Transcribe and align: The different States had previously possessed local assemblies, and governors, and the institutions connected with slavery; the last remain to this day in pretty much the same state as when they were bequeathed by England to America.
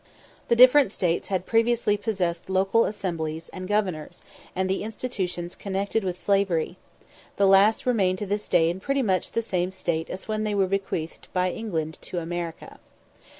The 0.47 0.55
different 0.55 0.91
States 0.91 1.27
had 1.27 1.45
previously 1.45 1.95
possessed 1.95 2.49
local 2.49 2.85
assemblies, 2.85 3.49
and 3.49 3.67
governors, 3.67 4.23
and 4.55 4.67
the 4.67 4.81
institutions 4.81 5.53
connected 5.53 6.03
with 6.03 6.17
slavery; 6.17 6.77
the 7.35 7.45
last 7.45 7.85
remain 7.85 8.15
to 8.15 8.25
this 8.25 8.49
day 8.49 8.71
in 8.71 8.79
pretty 8.79 9.03
much 9.03 9.33
the 9.33 9.43
same 9.43 9.71
state 9.71 10.09
as 10.09 10.27
when 10.27 10.43
they 10.43 10.55
were 10.55 10.65
bequeathed 10.65 11.27
by 11.33 11.51
England 11.51 11.99
to 12.01 12.17
America. 12.17 12.79